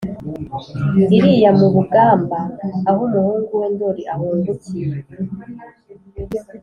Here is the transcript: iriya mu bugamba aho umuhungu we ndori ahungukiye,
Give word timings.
iriya 1.15 1.49
mu 1.59 1.67
bugamba 1.75 2.39
aho 2.89 2.99
umuhungu 3.07 3.49
we 3.61 3.67
ndori 3.73 4.03
ahungukiye, 4.13 4.95